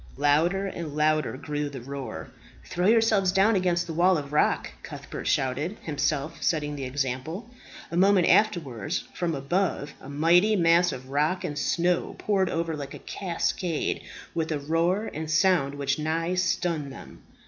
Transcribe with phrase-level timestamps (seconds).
[0.17, 2.31] Louder and louder grew the roar.
[2.65, 7.51] "Throw yourselves down against the wall of rock," Cuthbert shouted, himself setting the example.
[7.91, 12.95] A moment afterwards, from above, a mighty mass of rock and snow poured over like
[12.95, 14.01] a cascade,
[14.33, 17.21] with a roar and sound which nigh stunned them.